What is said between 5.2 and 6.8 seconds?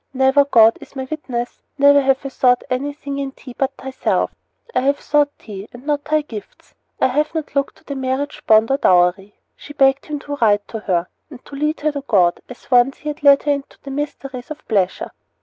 thee, and not thy gifts.